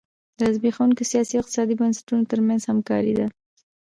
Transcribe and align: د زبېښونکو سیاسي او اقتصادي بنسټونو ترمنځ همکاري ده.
د 0.39 0.39
زبېښونکو 0.55 1.03
سیاسي 1.11 1.33
او 1.35 1.41
اقتصادي 1.41 1.75
بنسټونو 1.81 2.23
ترمنځ 2.31 2.61
همکاري 2.65 3.13
ده. 3.19 3.27